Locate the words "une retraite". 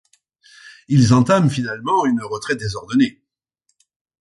2.07-2.57